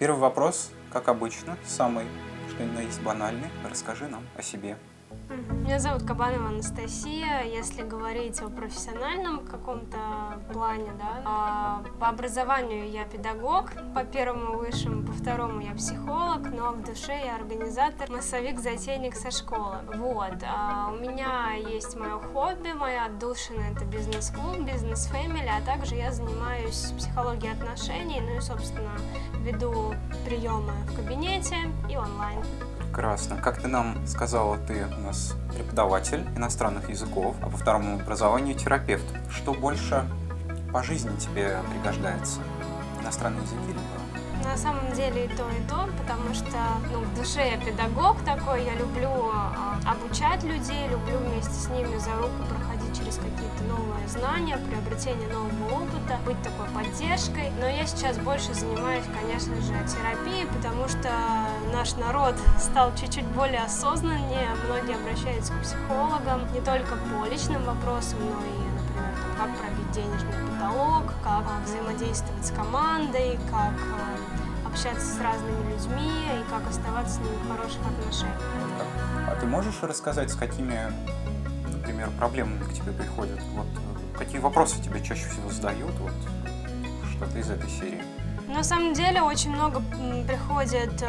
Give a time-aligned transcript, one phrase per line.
[0.00, 2.06] Первый вопрос, как обычно, самый,
[2.48, 3.48] что ни на есть банальный.
[3.68, 4.78] Расскажи нам о себе.
[5.10, 7.42] Меня зовут Кабанова Анастасия.
[7.42, 9.98] Если говорить о профессиональном каком-то
[10.52, 16.72] плане, да, а, по образованию я педагог, по первому высшему, по второму я психолог, но
[16.72, 19.78] в душе я организатор, массовик-затейник со школы.
[19.94, 20.42] Вот.
[20.44, 26.92] А у меня есть мое хобби, моя отдушина— это бизнес-клуб, бизнес-фэмили, а также я занимаюсь
[26.96, 28.92] психологией отношений, ну и, собственно,
[29.40, 31.56] веду приемы в кабинете
[31.88, 32.38] и онлайн.
[33.00, 33.38] Прекрасно.
[33.38, 39.06] Как ты нам сказала, ты у нас преподаватель иностранных языков, а по второму образованию терапевт.
[39.30, 40.04] Что больше
[40.70, 42.40] по жизни тебе пригождается?
[43.00, 46.58] Иностранные языки либо На самом деле и то, и то, потому что
[46.92, 51.96] ну, в душе я педагог такой, я люблю э, обучать людей, люблю вместе с ними
[51.96, 57.50] за руку проходить через какие-то новые знания, приобретение нового опыта, быть такой поддержкой.
[57.60, 61.10] Но я сейчас больше занимаюсь, конечно же, терапией, потому что
[61.72, 68.18] наш народ стал чуть-чуть более осознаннее, многие обращаются к психологам не только по личным вопросам,
[68.20, 75.06] но и, например, там, как пробить денежный потолок, как взаимодействовать с командой, как э, общаться
[75.06, 76.10] с разными людьми
[76.40, 78.40] и как оставаться с ними в хороших отношениях.
[79.28, 80.92] А ты можешь рассказать, с какими,
[81.80, 83.40] например, проблемами к тебе приходят?
[83.54, 85.94] Вот э, какие вопросы тебе чаще всего задают?
[85.98, 86.12] Вот
[87.16, 88.02] что-то из этой серии.
[88.52, 89.80] На самом деле очень много
[90.26, 91.08] приходит э,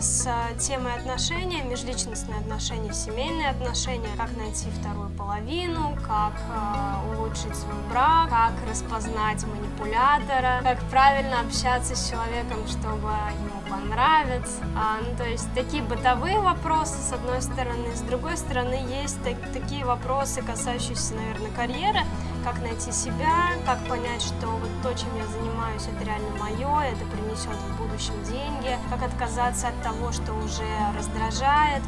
[0.00, 0.28] с
[0.60, 8.30] темой отношений, межличностные отношения, семейные отношения, как найти вторую половину, как э, улучшить свой брак,
[8.30, 14.62] как распознать манипулятора, как правильно общаться с человеком, чтобы ему понравиться.
[14.76, 17.94] А, ну, то есть такие бытовые вопросы, с одной стороны.
[17.96, 22.00] С другой стороны, есть так, такие вопросы, касающиеся, наверное, карьеры,
[22.46, 27.04] как найти себя, как понять, что вот то, чем я занимаюсь, это реально мое, это
[27.06, 30.62] принесет в будущем деньги, как отказаться от того, что уже
[30.96, 31.82] раздражает.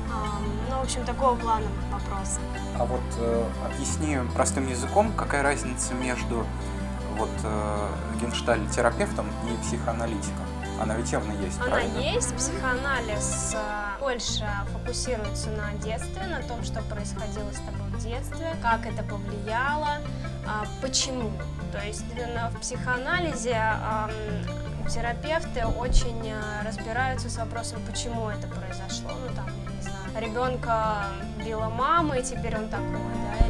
[0.69, 2.41] Ну, в общем, такого плана вопрос.
[2.77, 6.45] А вот э, объясни простым языком, какая разница между
[7.17, 7.89] вот э,
[8.20, 10.45] генштальт-терапевтом и психоаналитиком?
[10.83, 11.98] Она ведь явно есть, Она правильно?
[11.98, 12.35] есть.
[12.35, 18.86] Психоанализ э, больше фокусируется на детстве, на том, что происходило с тобой в детстве, как
[18.86, 19.98] это повлияло,
[20.47, 21.33] а, почему.
[21.73, 23.61] То есть в психоанализе
[24.89, 29.11] терапевты очень э, разбираются с вопросом, почему это произошло.
[29.11, 31.05] Ну, там, не знаю, ребенка
[31.45, 33.48] била мама, и теперь он такой, да,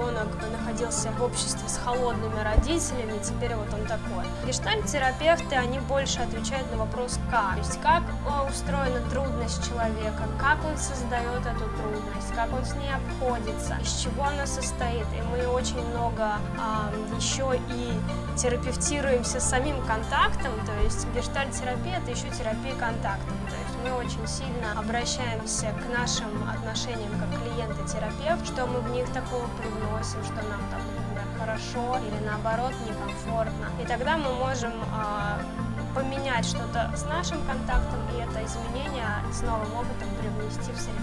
[0.00, 4.24] ребенок находился в обществе с холодными родителями, теперь вот он такой.
[4.46, 7.54] Гештальт-терапевты, они больше отвечают на вопрос «как?».
[7.54, 12.74] То есть как э, устроена трудность человека, как он создает эту трудность, как он с
[12.74, 15.06] ней обходится, из чего она состоит.
[15.16, 17.92] И мы очень много э, еще и
[18.36, 23.36] терапевтируемся самим контактом, то есть гештальт-терапия– это еще терапия контактом.
[23.48, 28.80] То есть мы очень сильно обращаемся к нашим отношениям как клиент и терапевт, что мы
[28.80, 33.66] в них такого привносим, что нам там, например, хорошо или наоборот некомфортно.
[33.82, 39.72] И тогда мы можем э, поменять что-то с нашим контактом и это изменение с новым
[39.74, 41.00] опытом привнести в среду.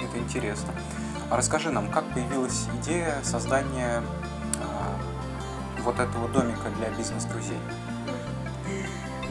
[0.00, 0.72] Это интересно.
[1.30, 7.58] А расскажи нам, как появилась идея создания э, вот этого домика для бизнес-друзей?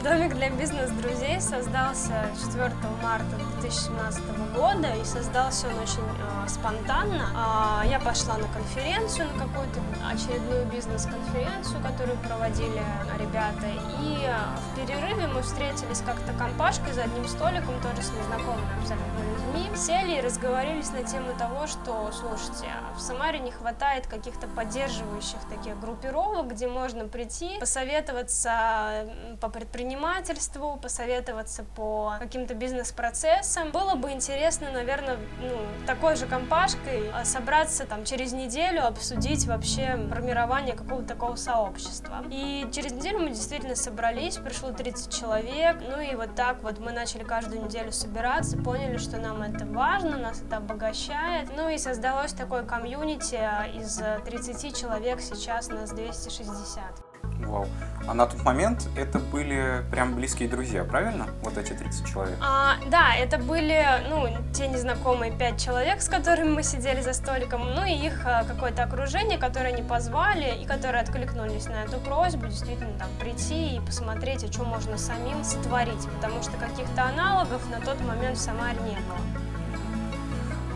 [0.02, 2.72] Домик для бизнес-друзей создался 4
[3.02, 4.22] марта 2017
[4.54, 7.82] года и создался он очень э, спонтанно.
[7.82, 12.80] Э, я пошла на конференцию, на какую-то очередную бизнес-конференцию, которую проводили
[13.18, 13.66] ребята,
[14.00, 19.18] и э, в перерыве мы встретились как-то компашкой за одним столиком, тоже с незнакомыми абсолютно
[19.18, 22.66] людьми, сели и разговорились на тему того, что, слушайте,
[22.96, 29.06] в Самаре не хватает каких-то поддерживающих таких группировок, где можно прийти, посоветоваться
[29.40, 29.48] по
[29.88, 33.70] предпринимательству, посоветоваться по каким-то бизнес-процессам.
[33.70, 39.98] Было бы интересно, наверное, ну, такой же компашкой а, собраться там через неделю, обсудить вообще
[40.10, 42.22] формирование какого-то такого сообщества.
[42.30, 46.92] И через неделю мы действительно собрались, пришло 30 человек, ну и вот так вот мы
[46.92, 52.34] начали каждую неделю собираться, поняли, что нам это важно, нас это обогащает, ну и создалось
[52.34, 57.07] такое комьюнити а, из 30 человек, сейчас нас 260.
[57.46, 57.66] Вау.
[58.06, 61.26] А на тот момент это были прям близкие друзья, правильно?
[61.42, 62.36] Вот эти 30 человек?
[62.40, 67.74] А, да, это были, ну, те незнакомые пять человек, с которыми мы сидели за столиком,
[67.74, 72.46] ну и их а, какое-то окружение, которое они позвали и которые откликнулись на эту просьбу,
[72.46, 77.80] действительно, там, прийти и посмотреть, а что можно самим сотворить, потому что каких-то аналогов на
[77.80, 79.18] тот момент в Самаре не было.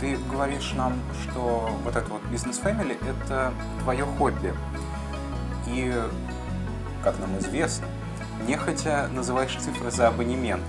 [0.00, 4.53] Ты говоришь нам, что вот это вот бизнес-фэмили– это твое хобби.
[5.67, 5.94] И
[7.02, 7.87] как нам известно,
[8.46, 10.64] нехотя называешь цифры за абонемент.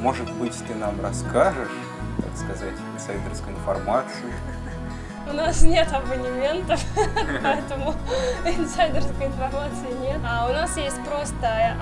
[0.00, 1.70] Может быть, ты нам расскажешь,
[2.16, 4.32] так сказать, инсайдерскую информацию?
[5.30, 6.84] У нас нет абонементов,
[7.42, 7.94] поэтому
[8.44, 10.20] инсайдерской информации нет.
[10.26, 11.76] А у нас есть просто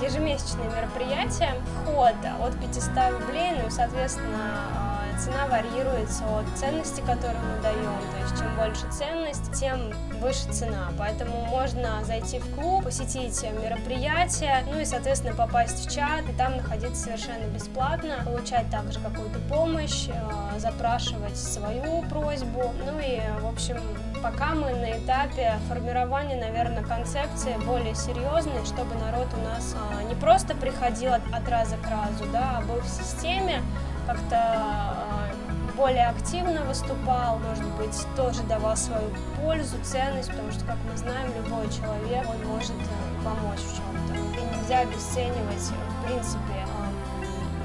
[0.00, 7.62] ежемесячные мероприятия, вход от 500 рублей, ну и, соответственно, цена варьируется от ценности, которую мы
[7.62, 7.98] даем.
[8.12, 10.90] То есть чем больше ценность, тем выше цена.
[10.98, 16.56] Поэтому можно зайти в клуб, посетить мероприятие, ну и, соответственно, попасть в чат и там
[16.56, 22.72] находиться совершенно бесплатно, получать также какую-то помощь, э, запрашивать свою просьбу.
[22.86, 23.78] Ну и, в общем,
[24.22, 30.14] пока мы на этапе формирования, наверное, концепции более серьезной, чтобы народ у нас а, не
[30.14, 33.60] просто приходил от, раза к разу, да, а был в системе,
[34.06, 35.30] как-то а,
[35.76, 39.10] более активно выступал, может быть, тоже давал свою
[39.40, 44.14] пользу, ценность, потому что, как мы знаем, любой человек, он может э, помочь в чем-то.
[44.38, 46.66] И нельзя обесценивать, в принципе,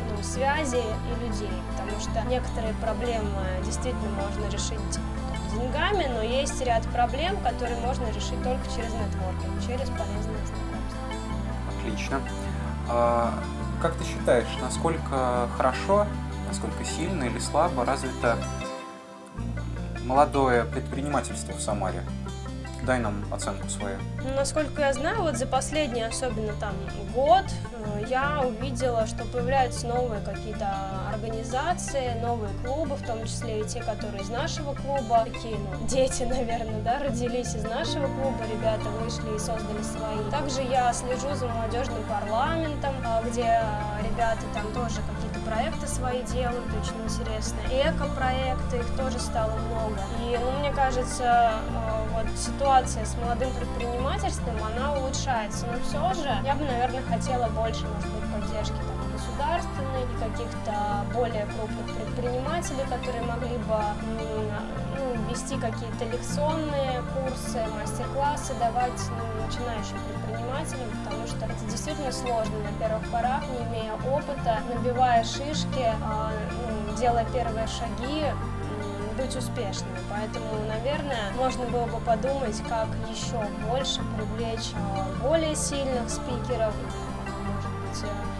[0.09, 4.99] ну, связи и людей, потому что некоторые проблемы действительно можно решить
[5.53, 10.99] деньгами, но есть ряд проблем, которые можно решить только через нетворкинг, через полезное знакомство.
[11.77, 12.21] Отлично.
[12.89, 13.33] А,
[13.81, 16.07] как ты считаешь, насколько хорошо
[16.49, 18.35] насколько сильно или слабо развито
[20.03, 22.03] молодое предпринимательство в Самаре?
[22.83, 23.97] Дай нам оценку свою.
[24.23, 26.73] Ну, насколько я знаю, вот за последний, особенно там
[27.13, 27.43] год,
[27.73, 30.73] э, я увидела, что появляются новые какие-то
[31.13, 36.23] организации, новые клубы, в том числе и те, которые из нашего клуба, такие, ну, дети,
[36.29, 40.31] наверное, да, родились из нашего клуба, ребята вышли и создали свои.
[40.31, 43.61] Также я слежу за молодежным парламентом, а, где
[44.09, 45.18] ребята там тоже какие-то
[45.49, 47.57] проекты свои делают, очень интересно.
[47.71, 49.97] Эко-проекты, их тоже стало много.
[50.21, 55.65] И, ну, мне кажется, э, вот ситуация с молодым предпринимательством, она улучшается.
[55.65, 58.98] Но все же я бы, наверное, хотела больше, может быть, поддержки там,
[59.49, 63.77] государственной и каких-то более крупных предпринимателей, которые могли бы
[64.97, 72.59] ну, вести какие-то лекционные курсы, мастер-классы, давать ну, начинающим предпринимателям, потому что это действительно сложно
[72.59, 76.31] на первых порах, не имея опыта, набивая шишки, а,
[76.87, 78.25] ну, делая первые шаги,
[79.17, 79.99] быть успешными.
[80.09, 86.73] Поэтому, наверное, можно было бы подумать, как еще больше привлечь а, более сильных спикеров,
[87.45, 88.38] может быть,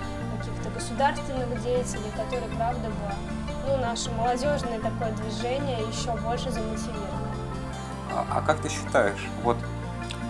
[1.00, 2.96] государственных деятелей, которые, правда, бы
[3.68, 7.30] ну, наше молодежное такое движение еще больше замотивировало.
[8.14, 9.58] А, а как ты считаешь, вот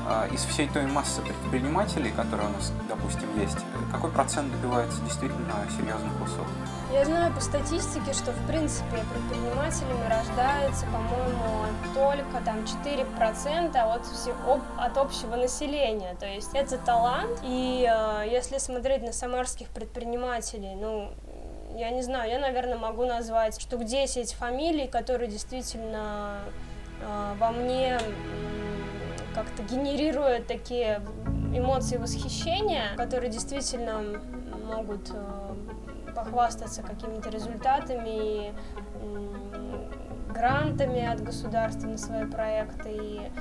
[0.07, 3.57] а, из всей той массы предпринимателей, которые у нас, допустим, есть,
[3.91, 6.47] какой процент добивается действительно серьезных высот?
[6.91, 14.59] Я знаю по статистике, что в принципе предпринимателями рождается, по-моему, только там 4% от, всего,
[14.75, 16.15] от общего населения.
[16.19, 17.41] То есть это талант.
[17.43, 21.11] И э, если смотреть на самарских предпринимателей, ну,
[21.75, 26.39] я не знаю, я, наверное, могу назвать штук 10 фамилий, которые действительно
[27.01, 27.99] э, во мне
[29.35, 31.01] как-то генерируют такие
[31.53, 34.01] эмоции восхищения, которые действительно
[34.65, 35.53] могут э,
[36.23, 38.53] похвастаться какими-то результатами и
[40.33, 42.91] грантами от государства на свои проекты.
[42.91, 43.31] И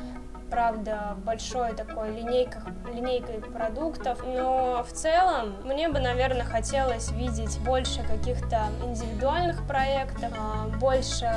[0.51, 8.03] правда, большой такой линейкой, линейкой продуктов, но в целом мне бы, наверное, хотелось видеть больше
[8.03, 11.31] каких-то индивидуальных проектов, а, больше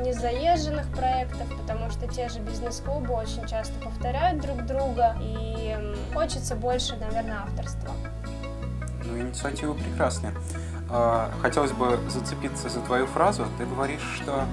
[0.00, 5.76] незаезженных проектов, потому что те же бизнес-клубы очень часто повторяют друг друга, и
[6.12, 7.92] хочется больше, наверное, авторства.
[9.08, 10.34] Ну, инициатива прекрасная.
[10.90, 13.46] А, хотелось бы зацепиться за твою фразу.
[13.58, 14.44] Ты говоришь, что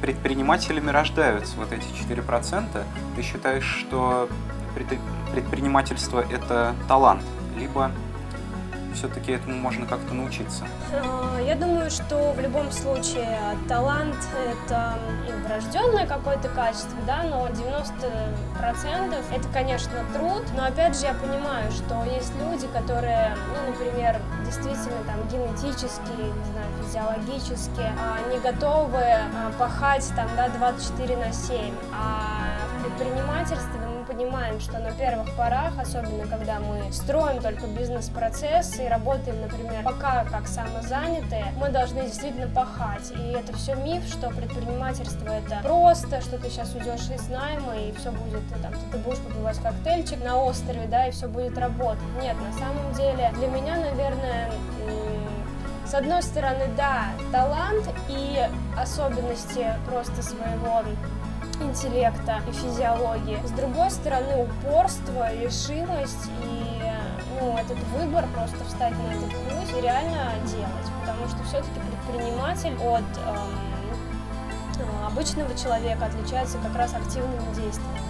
[0.00, 2.84] предпринимателями рождаются вот эти 4%.
[3.16, 4.28] Ты считаешь, что
[5.32, 7.22] предпринимательство– это талант,
[7.56, 7.90] либо
[8.94, 10.66] все-таки этому можно как-то научиться?
[10.92, 14.16] А, я думаю, что в любом случае талант–
[14.50, 21.14] это и врожденное какое-то качество, да, но 90% это, конечно, труд, но опять же я
[21.14, 28.38] понимаю, что есть люди, которые, ну, например, действительно там генетически, не знаю, физиологически а, не
[28.38, 33.91] готовы а, пахать там, да, 24 на 7, а в предпринимательстве
[34.22, 40.24] понимаем, что на первых порах, особенно когда мы строим только бизнес-процесс и работаем, например, пока
[40.24, 43.10] как самозанятые, мы должны действительно пахать.
[43.10, 47.92] И это все миф, что предпринимательство это просто, что ты сейчас уйдешь из найма и
[47.92, 52.02] все будет, там, ты будешь попивать коктейльчик на острове, да, и все будет работать.
[52.20, 54.50] Нет, на самом деле для меня, наверное,
[55.84, 58.38] с одной стороны, да, талант и
[58.78, 60.82] особенности просто своего
[61.62, 63.38] интеллекта и физиологии.
[63.44, 66.82] С другой стороны, упорство, решимость и
[67.40, 70.88] ну, этот выбор просто встать на этот путь и реально делать.
[71.00, 78.00] Потому что все-таки предприниматель от эм, обычного человека отличается как раз активными действиями.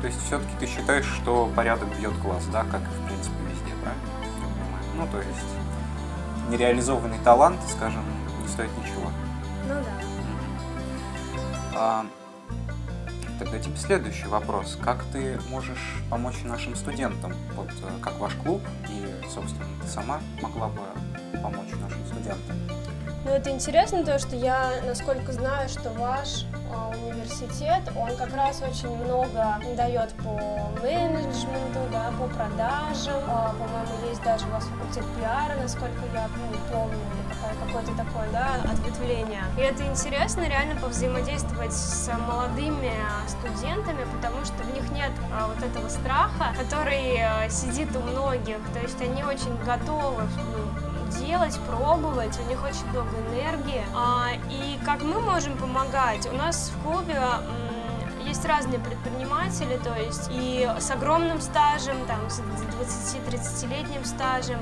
[0.00, 3.72] То есть все-таки ты считаешь, что порядок бьет глаз, да, как и в принципе везде,
[3.82, 4.02] правильно?
[4.96, 8.04] Ну, то есть нереализованный талант, скажем,
[8.40, 9.10] не стоит ничего.
[9.68, 10.11] Ну да.
[11.74, 12.06] А,
[13.38, 14.78] тогда тебе следующий вопрос.
[14.82, 17.34] Как ты можешь помочь нашим студентам?
[17.54, 20.82] Вот э, как ваш клуб и, собственно, ты сама могла бы
[21.42, 22.56] помочь нашим студентам?
[23.24, 26.92] Ну, это интересно, то, что я, насколько знаю, что ваш а,
[27.42, 33.22] университет, он как раз очень много дает по менеджменту, да, по продажам.
[33.28, 38.28] А, по-моему, есть даже у вас факультет пиара, насколько я ну, помню, или какое-то такое,
[38.32, 39.42] да, ответвление.
[39.56, 42.92] И это интересно реально повзаимодействовать с молодыми
[43.26, 47.20] студентами, потому что в них нет а, вот этого страха, который
[47.50, 48.58] сидит у многих.
[48.72, 53.84] То есть они очень готовы ну, делать, пробовать, у них очень много энергии.
[53.94, 56.28] А, и как мы можем помогать?
[56.32, 57.20] У нас в клубе
[58.26, 64.58] есть разные предприниматели, то есть и с огромным стажем, там, с 20-30-летним стажем,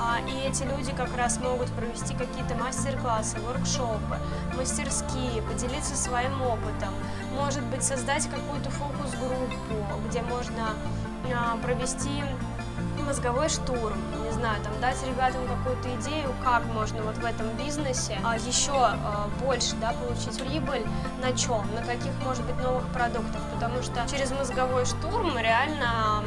[0.00, 4.18] а, и эти люди как раз могут провести какие-то мастер-классы, воркшопы,
[4.56, 6.92] мастерские, поделиться своим опытом,
[7.36, 10.70] может быть, создать какую-то фокус-группу, где можно
[11.32, 12.22] а, провести
[13.06, 18.18] мозговой штурм, не знаю, там дать ребятам какую-то идею, как можно вот в этом бизнесе
[18.24, 20.84] а, еще а, больше, да, получить прибыль,
[21.20, 26.24] на чем, на каких, может быть, новых продуктах, потому что через мозговой штурм реально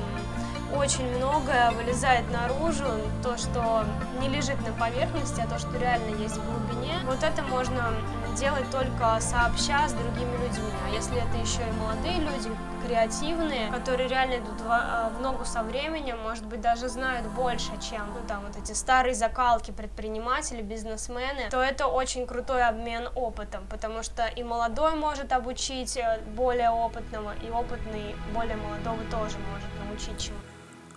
[0.76, 2.86] очень многое вылезает наружу,
[3.24, 3.86] то, что
[4.20, 6.94] не лежит на поверхности, а то, что реально есть в глубине.
[7.06, 7.94] Вот это можно
[8.36, 10.70] делать только сообща с другими людьми.
[10.86, 12.50] А если это еще и молодые люди,
[12.86, 17.72] креативные, которые реально идут в, а, в ногу со временем, может быть, даже знают больше,
[17.82, 23.66] чем ну, там вот эти старые закалки предприниматели, бизнесмены, то это очень крутой обмен опытом,
[23.70, 29.70] потому что и молодой может обучить э, более опытного, и опытный более молодого тоже может
[29.88, 30.38] научить чему.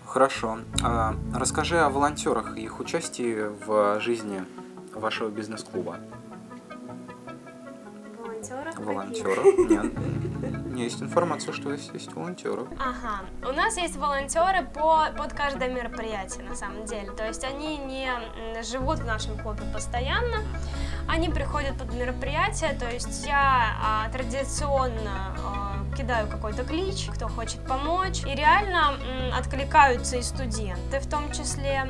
[0.08, 0.58] Хорошо.
[0.82, 4.42] А, расскажи о волонтерах и их участии в жизни
[4.94, 5.98] вашего бизнес-клуба
[8.38, 8.78] волонтеров?
[8.78, 9.44] Волонтеров?
[9.58, 10.72] Нет.
[10.72, 12.66] Не есть информация, что есть, есть волонтеры.
[12.78, 13.24] Ага.
[13.48, 17.10] У нас есть волонтеры по, под каждое мероприятие, на самом деле.
[17.10, 18.08] То есть они не
[18.62, 20.38] живут в нашем клубе постоянно,
[21.08, 25.34] они приходят под мероприятие, то есть я а, традиционно
[25.98, 28.94] кидаю какой-то клич, кто хочет помочь, и реально
[29.36, 31.88] откликаются и студенты, в том числе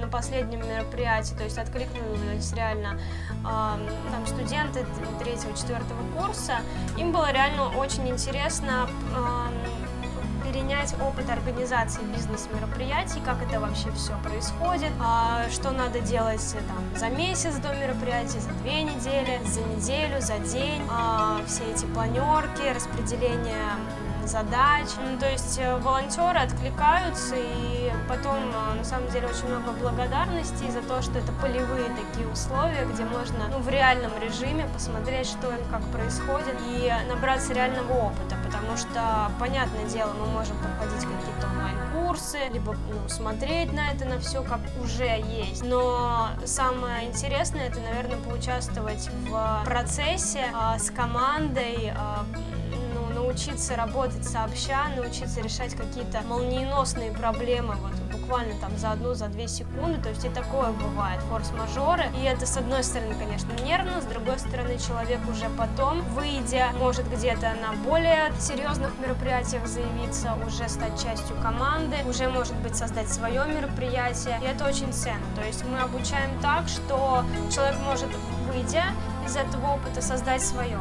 [0.00, 4.84] на последнем мероприятии, то есть откликнулись реально э, там студенты
[5.18, 6.58] третьего-четвертого курса.
[6.98, 9.45] Им было реально очень интересно э,
[10.56, 17.10] перенять опыт организации бизнес-мероприятий, как это вообще все происходит, э, что надо делать там, за
[17.10, 23.76] месяц до мероприятия, за две недели, за неделю, за день, э, все эти планерки, распределение
[24.26, 24.88] задач.
[24.98, 30.70] Ну, то есть э, волонтеры откликаются, и потом, э, на самом деле, очень много благодарности
[30.70, 35.52] за то, что это полевые такие условия, где можно ну, в реальном режиме посмотреть, что
[35.52, 41.46] и как происходит, и набраться реального опыта, потому что, понятное дело, мы можем проходить какие-то
[41.46, 45.62] онлайн-курсы, либо ну, смотреть на это, на все, как уже есть.
[45.62, 52.55] Но самое интересное, это, наверное, поучаствовать в процессе э, с командой, э,
[53.36, 59.46] научиться работать сообща, научиться решать какие-то молниеносные проблемы, вот буквально там за одну, за две
[59.46, 64.06] секунды, то есть и такое бывает, форс-мажоры, и это с одной стороны, конечно, нервно, с
[64.06, 70.98] другой стороны, человек уже потом, выйдя, может где-то на более серьезных мероприятиях заявиться, уже стать
[71.02, 75.78] частью команды, уже, может быть, создать свое мероприятие, и это очень ценно, то есть мы
[75.80, 77.22] обучаем так, что
[77.54, 78.08] человек может,
[78.50, 78.84] выйдя
[79.26, 80.78] из этого опыта, создать свое.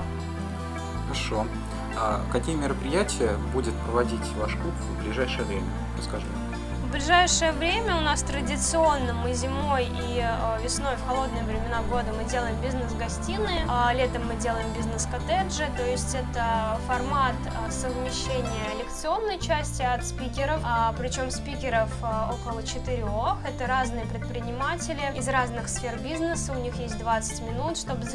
[1.03, 1.45] Хорошо.
[1.97, 5.67] А какие мероприятия будет проводить ваш клуб в ближайшее время?
[5.97, 6.25] Расскажи
[6.91, 12.23] ближайшее время у нас традиционно мы зимой и э, весной в холодные времена года мы
[12.29, 19.81] делаем бизнес-гостиные, а летом мы делаем бизнес-коттеджи, то есть это формат э, совмещения лекционной части
[19.81, 26.53] от спикеров, а, причем спикеров э, около четырех, это разные предприниматели из разных сфер бизнеса,
[26.53, 28.05] у них есть 20 минут, чтобы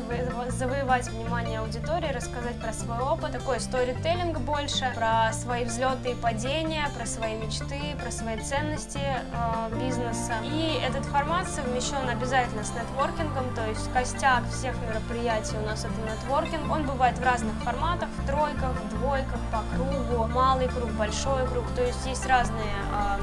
[0.49, 6.89] завоевать внимание аудитории, рассказать про свой опыт, такой сторителлинг больше, про свои взлеты и падения,
[6.97, 10.35] про свои мечты, про свои цели, ценности э, бизнеса.
[10.45, 15.95] И этот формат совмещен обязательно с нетворкингом, то есть костяк всех мероприятий у нас это
[16.01, 16.71] нетворкинг.
[16.71, 21.65] Он бывает в разных форматах, в тройках, в двойках, по кругу, малый круг, большой круг,
[21.75, 23.19] то есть есть разные э,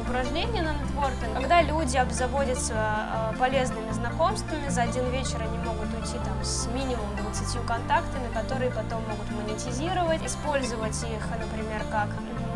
[0.00, 6.16] упражнения на нетворкинг, когда люди обзаводятся э, полезными знакомствами, за один вечер они могут уйти
[6.24, 12.08] там с минимум 20 контактами, которые потом могут монетизировать, использовать их, например, как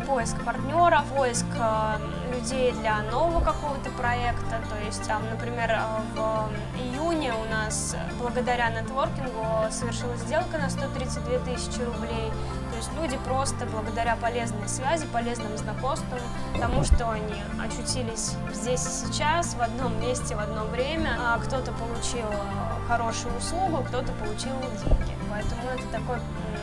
[0.07, 1.97] поиск партнеров, поиск э,
[2.33, 4.61] людей для нового какого-то проекта.
[4.69, 5.79] То есть, там, например, э,
[6.15, 6.49] в
[6.79, 12.31] июне у нас благодаря нетворкингу совершилась сделка на 132 тысячи рублей.
[12.71, 16.19] То есть люди просто благодаря полезной связи, полезным знакомствам,
[16.57, 21.73] тому, что они очутились здесь и сейчас, в одном месте, в одно время, а кто-то
[21.73, 24.53] получил э, хорошую услугу, кто-то получил
[24.85, 25.17] деньги.
[25.29, 26.19] Поэтому это такой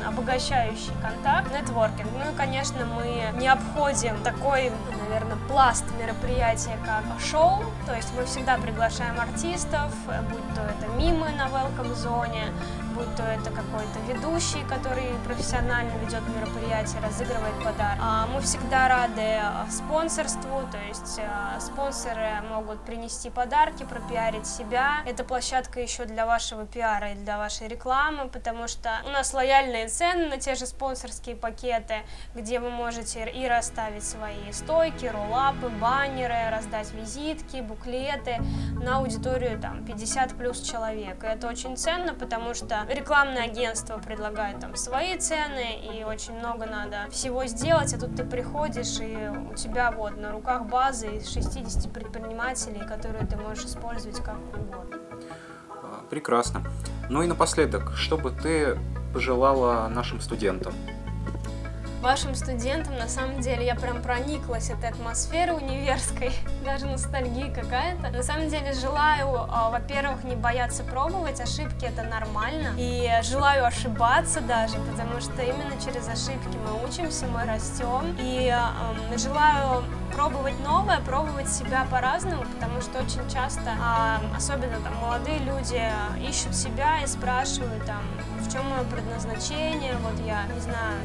[0.06, 2.08] обогащающий контакт, нетворкинг.
[2.12, 4.70] Ну и, конечно, мы не обходим такой,
[5.08, 7.64] наверное, пласт мероприятия, как шоу.
[7.86, 9.92] То есть мы всегда приглашаем артистов,
[10.30, 12.52] будь то это мимы на welcome зоне,
[12.94, 17.98] будь то это какой-то ведущий, который профессионально ведет мероприятие, разыгрывает подарок.
[18.00, 25.02] А мы всегда рады а, спонсорству, то есть а, спонсоры могут принести подарки, пропиарить себя.
[25.06, 29.88] Это площадка еще для вашего пиара и для вашей рекламы, потому что у нас лояльные
[29.88, 31.96] цены на те же спонсорские пакеты,
[32.34, 38.38] где вы можете и расставить свои стойки, роллапы, баннеры, раздать визитки, буклеты
[38.80, 41.22] на аудиторию там 50 плюс человек.
[41.24, 46.66] И это очень ценно, потому что рекламное агентство предлагает там свои цены, и очень много
[46.66, 51.28] надо всего сделать, а тут ты приходишь, и у тебя вот на руках база из
[51.28, 54.98] 60 предпринимателей, которые ты можешь использовать как угодно.
[55.70, 56.62] А, прекрасно.
[57.08, 58.78] Ну и напоследок, что бы ты
[59.12, 60.74] пожелала нашим студентам?
[62.04, 62.96] Вашим студентам.
[62.98, 66.32] На самом деле я прям прониклась этой атмосферой универской,
[66.64, 68.10] даже ностальгия какая-то.
[68.10, 72.74] На самом деле желаю, а, во-первых, не бояться пробовать, ошибки это нормально.
[72.76, 78.14] И желаю ошибаться даже, потому что именно через ошибки мы учимся, мы растем.
[78.20, 79.82] И э, желаю
[80.12, 85.82] пробовать новое, пробовать себя по-разному, потому что очень часто, э, особенно там молодые люди,
[86.28, 88.02] ищут себя и спрашивают там,
[88.40, 90.98] в чем мое предназначение, вот я, не знаю,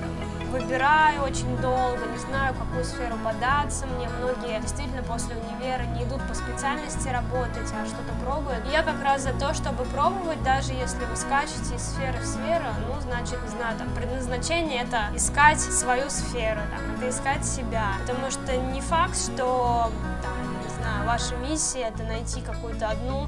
[0.50, 3.86] выбираю очень долго, не знаю, в какую сферу податься.
[3.86, 8.66] Мне многие действительно после универа не идут по специальности работать, а что-то пробуют.
[8.68, 12.26] И я как раз за то, чтобы пробовать, даже если вы скачете из сферы в
[12.26, 17.94] сферу, ну, значит, не знаю, там, предназначение— это искать свою сферу, там, это искать себя.
[18.02, 19.92] Потому что не факт, что,
[20.24, 23.28] там, не знаю, ваша миссия— это найти какую-то одну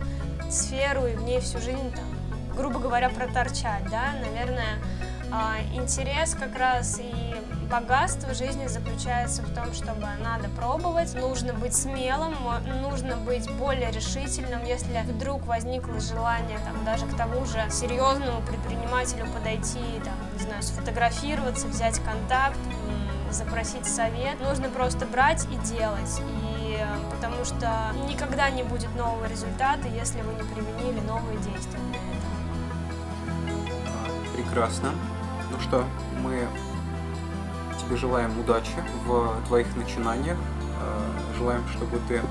[0.50, 2.06] сферу и в ней всю жизнь, там,
[2.56, 4.78] грубо говоря, проторчать, да, наверное,
[5.74, 7.36] интерес как раз и
[7.70, 12.36] богатство жизни заключается в том, чтобы надо пробовать, нужно быть смелым,
[12.82, 19.26] нужно быть более решительным, если вдруг возникло желание там, даже к тому же серьезному предпринимателю
[19.34, 22.58] подойти, там, не знаю, сфотографироваться, взять контакт,
[23.30, 26.22] запросить совет, нужно просто брать и делать.
[26.44, 31.80] И э, потому что никогда не будет нового результата, если вы не применили новые действия
[34.36, 34.94] Прекрасно.
[35.62, 35.86] Что,
[36.22, 36.48] мы
[37.80, 38.72] тебе желаем удачи
[39.06, 40.38] в твоих начинаниях.
[40.82, 42.22] Э, желаем, чтобы ты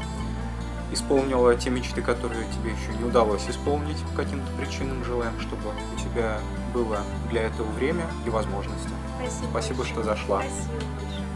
[0.92, 5.04] исполнила те мечты, которые тебе еще не удалось исполнить по каким-то причинам.
[5.04, 6.38] Желаем, чтобы у тебя
[6.74, 6.98] было
[7.30, 8.90] для этого время и возможности.
[9.20, 10.42] Спасибо, Спасибо что зашла.
[10.42, 11.29] Спасибо.